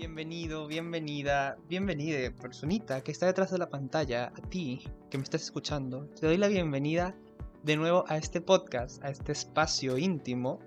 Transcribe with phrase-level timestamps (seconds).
[0.00, 5.42] Bienvenido, bienvenida, bienvenida, personita que está detrás de la pantalla, a ti que me estás
[5.42, 6.06] escuchando.
[6.18, 7.14] Te doy la bienvenida
[7.62, 10.58] de nuevo a este podcast, a este espacio íntimo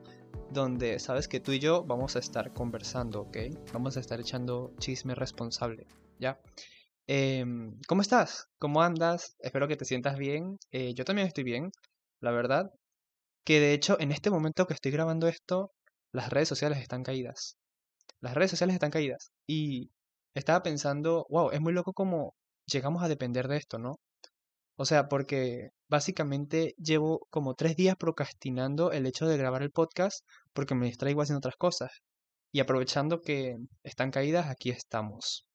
[0.51, 3.37] donde sabes que tú y yo vamos a estar conversando, ¿ok?
[3.73, 5.87] Vamos a estar echando chisme responsable,
[6.19, 6.39] ¿ya?
[7.07, 8.49] Em, ¿Cómo estás?
[8.59, 9.35] ¿Cómo andas?
[9.39, 10.59] Espero que te sientas bien.
[10.69, 11.71] Eh, yo también estoy bien,
[12.21, 12.69] la verdad.
[13.43, 15.71] Que de hecho, en este momento que estoy grabando esto,
[16.11, 17.57] las redes sociales están caídas.
[18.23, 19.31] Las redes sociales están caídas.
[19.45, 19.91] Y
[20.33, 23.99] estaba pensando, wow, es muy loco como llegamos a depender de esto, ¿no?
[24.77, 30.25] O sea, porque básicamente llevo como tres días procrastinando el hecho de grabar el podcast
[30.53, 31.91] porque me distraigo haciendo otras cosas.
[32.53, 35.45] Y aprovechando que están caídas, aquí estamos.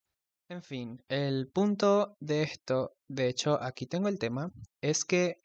[0.51, 4.51] En fin, el punto de esto, de hecho aquí tengo el tema,
[4.83, 5.37] es que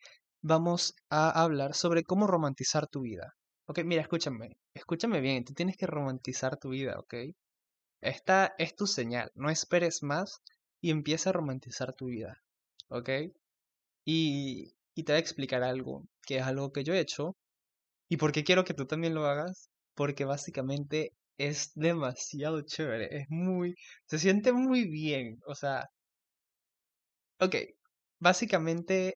[0.42, 3.34] vamos a hablar sobre cómo romantizar tu vida.
[3.66, 7.16] Ok, mira, escúchame, escúchame bien, tú tienes que romantizar tu vida, ¿ok?
[8.02, 10.42] Esta es tu señal, no esperes más
[10.81, 12.42] y empieza a romantizar tu vida,
[12.89, 13.09] ¿ok?
[14.06, 17.36] Y, y te voy a explicar algo, que es algo que yo he hecho.
[18.09, 19.70] ¿Y por qué quiero que tú también lo hagas?
[19.95, 23.75] Porque básicamente es demasiado chévere, es muy,
[24.06, 25.90] se siente muy bien, o sea,
[27.40, 27.56] ok,
[28.19, 29.16] básicamente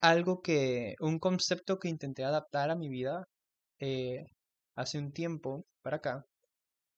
[0.00, 3.26] algo que, un concepto que intenté adaptar a mi vida
[3.80, 4.26] eh,
[4.76, 6.26] hace un tiempo para acá,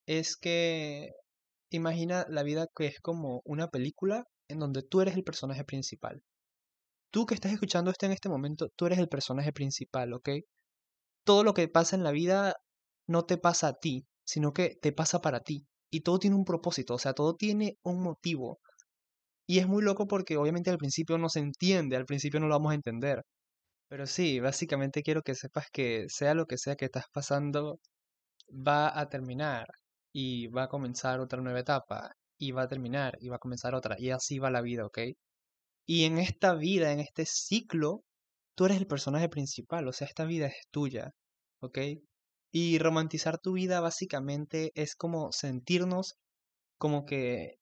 [0.05, 1.11] es que
[1.71, 6.21] imagina la vida que es como una película en donde tú eres el personaje principal.
[7.11, 10.29] Tú que estás escuchando esto en este momento, tú eres el personaje principal, ¿ok?
[11.23, 12.55] Todo lo que pasa en la vida
[13.07, 15.65] no te pasa a ti, sino que te pasa para ti.
[15.91, 18.59] Y todo tiene un propósito, o sea, todo tiene un motivo.
[19.47, 22.55] Y es muy loco porque obviamente al principio no se entiende, al principio no lo
[22.55, 23.23] vamos a entender.
[23.89, 27.79] Pero sí, básicamente quiero que sepas que sea lo que sea que estás pasando,
[28.51, 29.67] va a terminar
[30.13, 33.75] y va a comenzar otra nueva etapa y va a terminar y va a comenzar
[33.75, 34.99] otra y así va la vida, ¿ok?
[35.87, 38.03] Y en esta vida, en este ciclo,
[38.55, 41.11] tú eres el personaje principal, o sea, esta vida es tuya,
[41.61, 41.79] ¿ok?
[42.51, 46.15] Y romantizar tu vida básicamente es como sentirnos
[46.77, 47.55] como que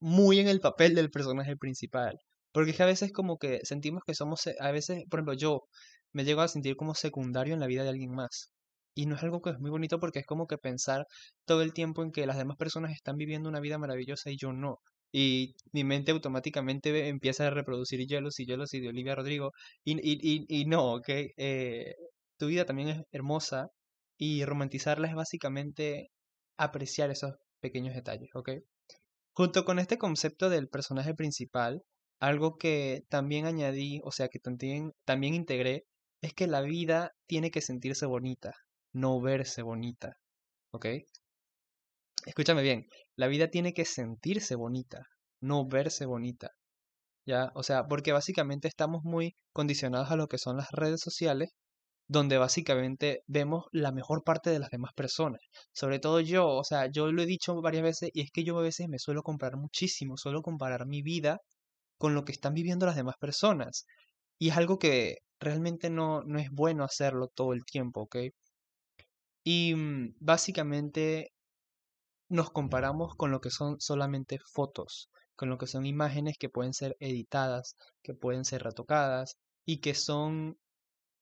[0.00, 2.18] muy en el papel del personaje principal.
[2.54, 5.64] Porque es que a veces como que sentimos que somos, a veces, por ejemplo, yo
[6.12, 8.52] me llego a sentir como secundario en la vida de alguien más.
[8.94, 11.06] Y no es algo que es muy bonito porque es como que pensar
[11.46, 14.52] todo el tiempo en que las demás personas están viviendo una vida maravillosa y yo
[14.52, 14.78] no.
[15.12, 19.50] Y mi mente automáticamente empieza a reproducir Jealous y Jealous y de Olivia Rodrigo.
[19.84, 21.08] Y, y, y, y no, ¿ok?
[21.36, 21.96] Eh,
[22.38, 23.68] tu vida también es hermosa
[24.16, 26.10] y romantizarla es básicamente
[26.56, 28.50] apreciar esos pequeños detalles, ¿ok?
[29.32, 31.82] Junto con este concepto del personaje principal,
[32.24, 35.84] algo que también añadí, o sea, que también, también integré,
[36.22, 38.52] es que la vida tiene que sentirse bonita,
[38.94, 40.14] no verse bonita,
[40.72, 40.86] ¿ok?
[42.26, 42.86] Escúchame bien,
[43.16, 45.02] la vida tiene que sentirse bonita,
[45.40, 46.50] no verse bonita,
[47.26, 47.50] ¿ya?
[47.54, 51.50] O sea, porque básicamente estamos muy condicionados a lo que son las redes sociales
[52.08, 55.40] donde básicamente vemos la mejor parte de las demás personas.
[55.72, 58.58] Sobre todo yo, o sea, yo lo he dicho varias veces y es que yo
[58.58, 61.38] a veces me suelo comparar muchísimo, suelo comparar mi vida
[62.04, 63.86] con lo que están viviendo las demás personas.
[64.38, 68.16] Y es algo que realmente no, no es bueno hacerlo todo el tiempo, ¿ok?
[69.42, 71.32] Y mm, básicamente
[72.28, 76.74] nos comparamos con lo que son solamente fotos, con lo que son imágenes que pueden
[76.74, 80.58] ser editadas, que pueden ser retocadas y que son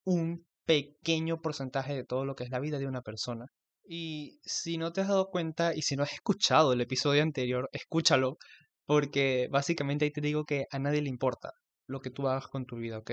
[0.03, 3.47] un pequeño porcentaje de todo lo que es la vida de una persona.
[3.85, 7.71] Y si no te has dado cuenta y si no has escuchado el episodio anterior,
[7.73, 8.39] escúchalo,
[8.87, 11.53] porque básicamente ahí te digo que a nadie le importa
[11.87, 13.13] lo que tú hagas con tu vida, ¿ok?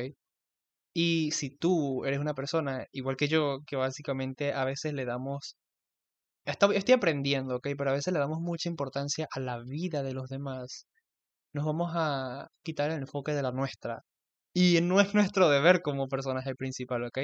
[0.93, 5.55] Y si tú eres una persona, igual que yo, que básicamente a veces le damos...
[6.45, 7.69] Estoy aprendiendo, ¿ok?
[7.77, 10.87] Pero a veces le damos mucha importancia a la vida de los demás.
[11.53, 14.01] Nos vamos a quitar el enfoque de la nuestra.
[14.53, 17.19] Y no es nuestro deber como personaje principal, ¿ok?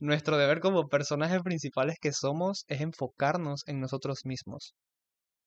[0.00, 4.74] Nuestro deber como personajes principales que somos es enfocarnos en nosotros mismos.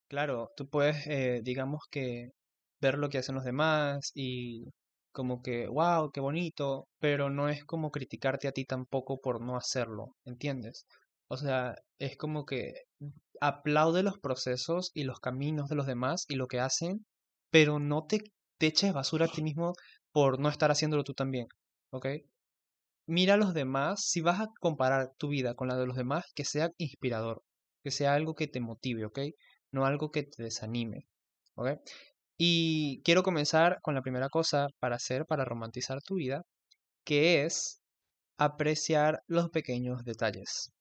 [0.09, 2.29] Claro, tú puedes, eh, digamos que,
[2.83, 4.65] ver lo que hacen los demás y
[5.12, 9.56] como que, wow, qué bonito, pero no es como criticarte a ti tampoco por no
[9.56, 10.85] hacerlo, ¿entiendes?
[11.30, 12.74] O sea, es como que
[13.41, 17.06] aplaude los procesos y los caminos de los demás y lo que hacen,
[17.51, 18.21] pero no te,
[18.59, 19.74] eches basura a ti mismo
[20.12, 21.47] por no estar haciéndolo tú también,
[21.91, 22.07] ¿ok?
[23.07, 26.25] Mira a los demás, si vas a comparar tu vida con la de los demás,
[26.35, 27.44] que sea inspirador,
[27.83, 29.19] que sea algo que te motive, ¿ok?
[29.71, 31.07] No algo que te desanime,
[31.56, 31.69] ¿ok?
[32.45, 36.44] Y quiero comenzar con la primera cosa para hacer, para romantizar tu vida,
[37.06, 37.81] que es
[38.38, 40.74] apreciar los pequeños detalles.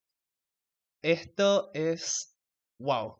[1.03, 2.35] Esto es,
[2.81, 3.17] wow,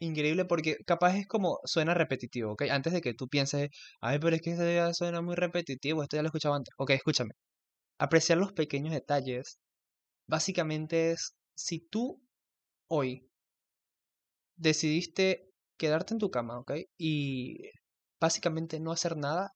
[0.00, 2.62] increíble porque capaz es como suena repetitivo, ¿ok?
[2.70, 3.70] Antes de que tú pienses,
[4.00, 6.74] ay, pero es que esto ya suena muy repetitivo, esto ya lo he escuchado antes.
[6.78, 7.34] Ok, escúchame.
[7.98, 9.58] Apreciar los pequeños detalles,
[10.28, 12.20] básicamente es, si tú
[12.88, 13.28] hoy
[14.56, 15.48] decidiste
[15.78, 16.72] quedarte en tu cama, ¿ok?
[16.98, 17.70] Y
[18.24, 19.52] básicamente no hacer nada,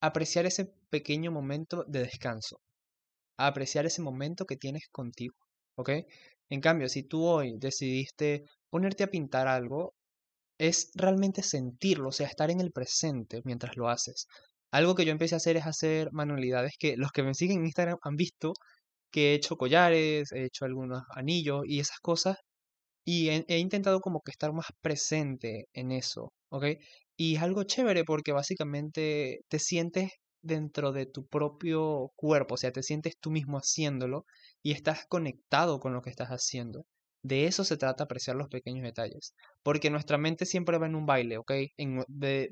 [0.00, 2.60] apreciar ese pequeño momento de descanso,
[3.38, 5.36] apreciar ese momento que tienes contigo,
[5.76, 5.90] ¿ok?
[6.48, 9.94] En cambio, si tú hoy decidiste ponerte a pintar algo,
[10.58, 14.26] es realmente sentirlo, o sea, estar en el presente mientras lo haces.
[14.72, 17.66] Algo que yo empecé a hacer es hacer manualidades que los que me siguen en
[17.66, 18.54] Instagram han visto
[19.12, 22.36] que he hecho collares, he hecho algunos anillos y esas cosas.
[23.04, 26.32] Y he, he intentado como que estar más presente en eso,
[27.16, 30.12] Y es algo chévere porque básicamente te sientes
[30.42, 34.24] dentro de tu propio cuerpo, o sea, te sientes tú mismo haciéndolo
[34.62, 36.86] y estás conectado con lo que estás haciendo.
[37.22, 41.04] De eso se trata apreciar los pequeños detalles, porque nuestra mente siempre va en un
[41.04, 41.52] baile, ¿ok?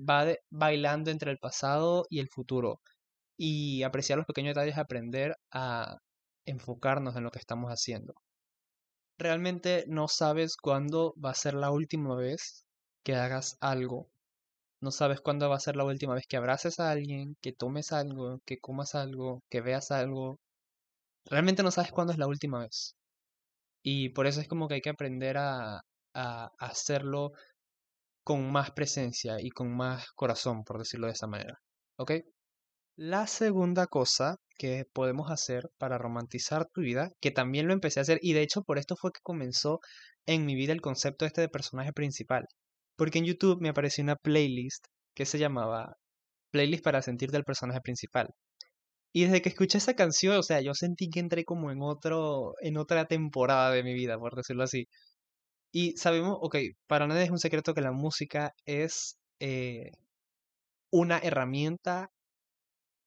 [0.08, 2.80] Va bailando entre el pasado y el futuro.
[3.38, 5.96] Y apreciar los pequeños detalles es aprender a
[6.46, 8.12] enfocarnos en lo que estamos haciendo.
[9.18, 12.66] Realmente no sabes cuándo va a ser la última vez
[13.08, 14.06] que hagas algo
[14.80, 17.92] no sabes cuándo va a ser la última vez que abraces a alguien, que tomes
[17.92, 20.38] algo, que comas algo, que veas algo.
[21.26, 22.94] Realmente no sabes cuándo es la última vez.
[23.82, 25.80] Y por eso es como que hay que aprender a,
[26.14, 27.32] a hacerlo
[28.24, 31.58] con más presencia y con más corazón, por decirlo de esa manera.
[31.96, 32.12] ¿Ok?
[32.96, 38.02] La segunda cosa que podemos hacer para romantizar tu vida, que también lo empecé a
[38.02, 39.80] hacer y de hecho por esto fue que comenzó
[40.26, 42.46] en mi vida el concepto este de personaje principal.
[42.98, 45.96] Porque en YouTube me apareció una playlist que se llamaba
[46.52, 48.28] Playlist para sentirte el personaje principal.
[49.12, 52.54] Y desde que escuché esa canción, o sea, yo sentí que entré como en otro,
[52.60, 54.86] en otra temporada de mi vida, por decirlo así.
[55.72, 56.56] Y sabemos, ok,
[56.86, 59.92] para nadie es un secreto que la música es eh,
[60.90, 62.10] una herramienta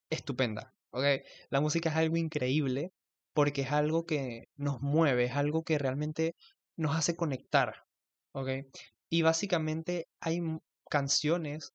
[0.10, 1.06] estupenda, ok.
[1.50, 2.92] La música es algo increíble
[3.34, 6.36] porque es algo que nos mueve, es algo que realmente
[6.78, 7.76] nos hace conectar,
[8.34, 8.50] ok.
[9.12, 10.42] Y básicamente hay
[10.90, 11.74] canciones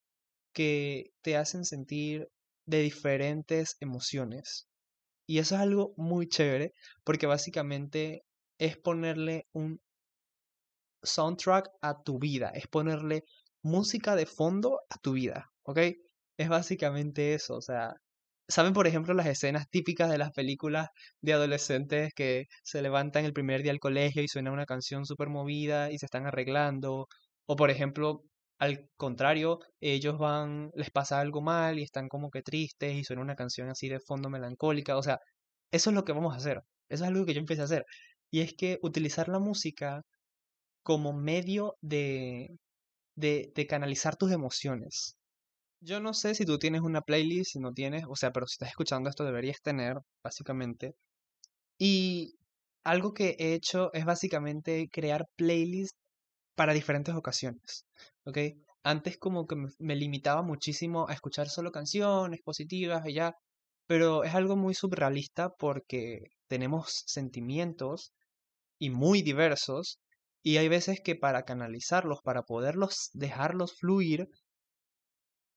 [0.54, 2.28] que te hacen sentir
[2.66, 4.68] de diferentes emociones.
[5.26, 6.72] Y eso es algo muy chévere
[7.04, 8.22] porque básicamente
[8.58, 9.80] es ponerle un
[11.02, 13.24] soundtrack a tu vida, es ponerle
[13.62, 15.78] música de fondo a tu vida, ¿ok?
[16.38, 17.94] Es básicamente eso, o sea,
[18.48, 20.88] ¿saben por ejemplo las escenas típicas de las películas
[21.20, 25.28] de adolescentes que se levantan el primer día al colegio y suena una canción súper
[25.28, 27.08] movida y se están arreglando
[27.46, 28.24] o por ejemplo,
[28.58, 33.22] al contrario, ellos van, les pasa algo mal y están como que tristes y suena
[33.22, 34.96] una canción así de fondo melancólica.
[34.96, 35.20] O sea,
[35.70, 36.62] eso es lo que vamos a hacer.
[36.88, 37.84] Eso es algo que yo empecé a hacer.
[38.30, 40.02] Y es que utilizar la música
[40.82, 42.48] como medio de,
[43.16, 45.16] de, de canalizar tus emociones.
[45.80, 48.54] Yo no sé si tú tienes una playlist, si no tienes, o sea, pero si
[48.54, 50.94] estás escuchando esto deberías tener, básicamente.
[51.78, 52.36] Y
[52.84, 55.98] algo que he hecho es básicamente crear playlists
[56.56, 57.86] para diferentes ocasiones,
[58.24, 58.38] ¿ok?
[58.82, 63.34] Antes como que me, limitaba muchísimo a escuchar solo canciones positivas y ya,
[63.86, 68.12] pero es algo muy surrealista porque tenemos sentimientos
[68.78, 70.00] y muy diversos
[70.42, 74.28] y hay veces que para canalizarlos, para poderlos dejarlos fluir,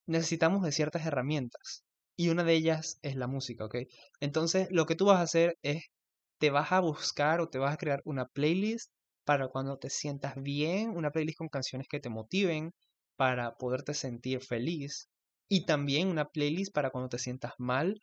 [0.08, 1.84] necesitamos de ciertas herramientas
[2.18, 3.76] y una de ellas es la música, ¿ok?
[4.20, 5.84] Entonces lo que tú vas a hacer es,
[6.40, 8.92] te vas a buscar o te vas a crear una playlist
[9.30, 12.74] para cuando te sientas bien, una playlist con canciones que te motiven
[13.16, 15.08] para poderte sentir feliz
[15.48, 18.02] y también una playlist para cuando te sientas mal,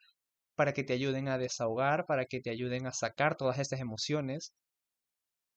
[0.55, 4.53] para que te ayuden a desahogar, para que te ayuden a sacar todas estas emociones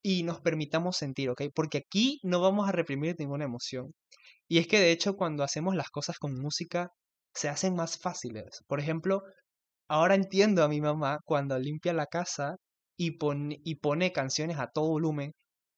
[0.01, 1.43] y nos permitamos sentir, ¿ok?
[1.53, 3.93] Porque aquí no vamos a reprimir ninguna emoción.
[4.47, 6.89] Y es que de hecho cuando hacemos las cosas con música
[7.35, 8.63] se hacen más fáciles.
[8.65, 9.21] Por ejemplo,
[9.87, 12.55] ahora entiendo a mi mamá cuando limpia la casa
[12.97, 15.33] y pone, y pone canciones a todo volumen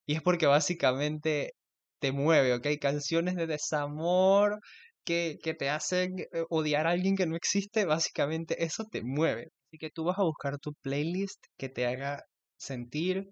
[0.06, 1.52] y es porque básicamente
[2.00, 2.66] te mueve, ¿ok?
[2.80, 4.60] Canciones de desamor
[5.04, 9.48] que, que te hacen eh, odiar a alguien que no existe, básicamente eso te mueve.
[9.68, 12.22] Así que tú vas a buscar tu playlist que te haga
[12.58, 13.30] sentir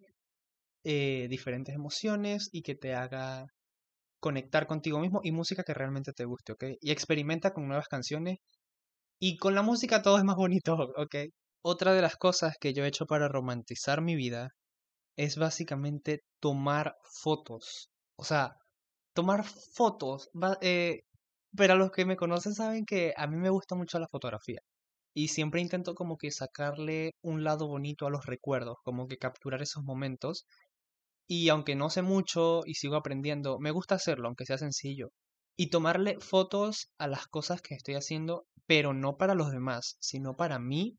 [0.84, 3.46] eh, diferentes emociones y que te haga
[4.20, 6.64] conectar contigo mismo y música que realmente te guste, ¿ok?
[6.80, 8.38] Y experimenta con nuevas canciones
[9.20, 11.16] y con la música todo es más bonito, ¿ok?
[11.62, 14.50] Otra de las cosas que yo he hecho para romantizar mi vida
[15.16, 17.90] es básicamente tomar fotos.
[18.16, 18.56] O sea,
[19.14, 20.30] tomar fotos.
[20.60, 21.02] Eh,
[21.56, 24.60] pero los que me conocen saben que a mí me gusta mucho la fotografía.
[25.14, 29.62] Y siempre intento como que sacarle un lado bonito a los recuerdos, como que capturar
[29.62, 30.46] esos momentos.
[31.28, 35.10] Y aunque no sé mucho y sigo aprendiendo, me gusta hacerlo, aunque sea sencillo.
[35.56, 40.36] Y tomarle fotos a las cosas que estoy haciendo, pero no para los demás, sino
[40.36, 40.96] para mí,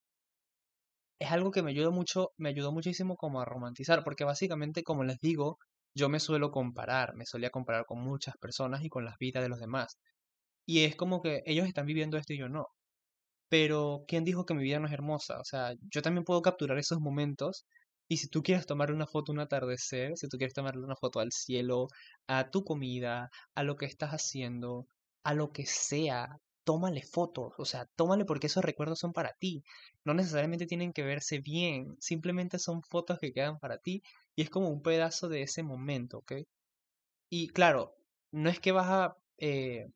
[1.22, 5.04] es algo que me ayuda mucho, me ayudó muchísimo como a romantizar, porque básicamente, como
[5.04, 5.60] les digo,
[5.96, 9.50] yo me suelo comparar, me solía comparar con muchas personas y con las vidas de
[9.50, 9.98] los demás.
[10.68, 12.68] Y es como que ellos están viviendo esto y yo no.
[13.50, 15.40] Pero, ¿quién dijo que mi vida no es hermosa?
[15.40, 17.66] O sea, yo también puedo capturar esos momentos.
[18.10, 21.20] Y si tú quieres tomar una foto un atardecer, si tú quieres tomarle una foto
[21.20, 21.88] al cielo,
[22.28, 24.88] a tu comida, a lo que estás haciendo,
[25.24, 26.28] a lo que sea,
[26.64, 27.54] tómale fotos.
[27.58, 29.64] O sea, tómale porque esos recuerdos son para ti.
[30.06, 34.04] No necesariamente tienen que verse bien, simplemente son fotos que quedan para ti
[34.36, 36.34] y es como un pedazo de ese momento, ¿ok?
[37.30, 37.96] Y claro,
[38.32, 39.88] no es que vas a eh,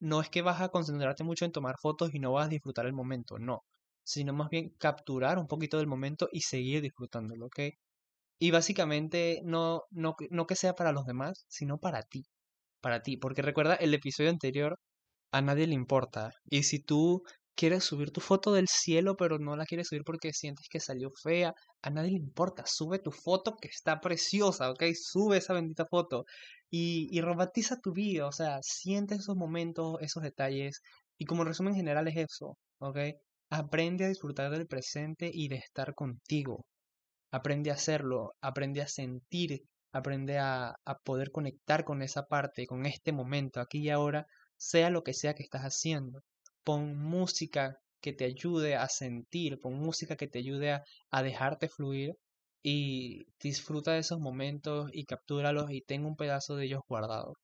[0.00, 2.86] no es que vas a concentrarte mucho en tomar fotos y no vas a disfrutar
[2.86, 3.64] el momento, no,
[4.04, 7.60] sino más bien capturar un poquito del momento y seguir disfrutándolo, ¿ok?
[8.40, 12.24] Y básicamente no, no, no que sea para los demás, sino para ti,
[12.80, 14.78] para ti, porque recuerda el episodio anterior,
[15.32, 17.22] a nadie le importa, y si tú
[17.54, 21.10] quieres subir tu foto del cielo, pero no la quieres subir porque sientes que salió
[21.22, 24.84] fea, a nadie le importa, sube tu foto que está preciosa, ¿ok?
[24.94, 26.24] Sube esa bendita foto
[26.70, 30.82] y, y romantiza tu vida, o sea, siente esos momentos, esos detalles,
[31.18, 32.98] y como resumen general es eso, ¿ok?
[33.50, 36.64] Aprende a disfrutar del presente y de estar contigo.
[37.32, 42.86] Aprende a hacerlo, aprende a sentir, aprende a, a poder conectar con esa parte, con
[42.86, 44.26] este momento, aquí y ahora,
[44.58, 46.22] sea lo que sea que estás haciendo.
[46.64, 51.68] Pon música que te ayude a sentir, pon música que te ayude a, a dejarte
[51.68, 52.14] fluir
[52.62, 57.34] y disfruta de esos momentos y captúralos y tenga un pedazo de ellos guardado.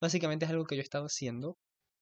[0.00, 1.56] Básicamente es algo que yo he estado haciendo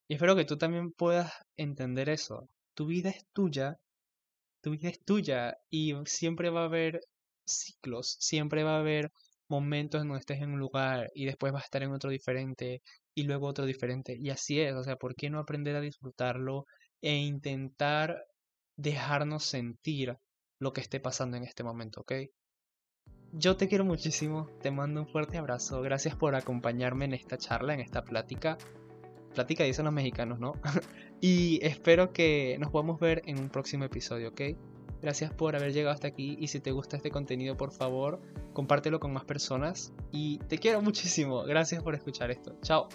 [0.09, 2.49] y espero que tú también puedas entender eso.
[2.75, 3.79] Tu vida es tuya,
[4.63, 7.01] tu vida es tuya y siempre va a haber
[7.47, 9.11] ciclos, siempre va a haber
[9.49, 12.83] momentos en donde estés en un lugar y después vas a estar en otro diferente
[13.15, 16.67] y luego otro diferente y así es, o sea, ¿por qué no aprender a disfrutarlo
[17.01, 18.25] e intentar
[18.77, 20.17] dejarnos sentir
[20.59, 22.13] lo que esté pasando en este momento, ¿ok?
[23.33, 27.75] Yo te quiero muchísimo, te mando un fuerte abrazo, gracias por acompañarme en esta charla,
[27.75, 28.59] en esta plática.
[29.35, 30.53] Plática dicen los mexicanos, ¿no?
[31.21, 34.41] y espero que nos podamos ver en un próximo episodio, ¿ok?
[35.03, 38.21] Gracias por haber llegado hasta aquí y si te gusta este contenido, por favor,
[38.53, 39.93] compártelo con más personas.
[40.13, 41.43] Y te quiero muchísimo.
[41.43, 42.57] Gracias por escuchar esto.
[42.63, 42.89] Chao.